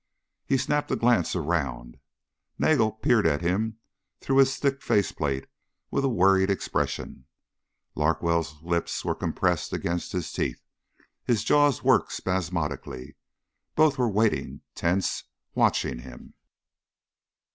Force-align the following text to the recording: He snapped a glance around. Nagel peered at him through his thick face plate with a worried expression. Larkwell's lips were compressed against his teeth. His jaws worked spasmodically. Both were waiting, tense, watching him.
He 0.47 0.57
snapped 0.57 0.89
a 0.89 0.95
glance 0.95 1.35
around. 1.35 1.99
Nagel 2.57 2.91
peered 2.93 3.27
at 3.27 3.41
him 3.43 3.77
through 4.19 4.37
his 4.37 4.57
thick 4.57 4.81
face 4.81 5.11
plate 5.11 5.45
with 5.91 6.03
a 6.03 6.09
worried 6.09 6.49
expression. 6.49 7.25
Larkwell's 7.93 8.63
lips 8.63 9.05
were 9.05 9.13
compressed 9.13 9.73
against 9.73 10.11
his 10.11 10.33
teeth. 10.33 10.63
His 11.23 11.43
jaws 11.43 11.83
worked 11.83 12.13
spasmodically. 12.13 13.15
Both 13.75 13.99
were 13.99 14.09
waiting, 14.09 14.61
tense, 14.73 15.25
watching 15.53 15.99
him. 15.99 16.33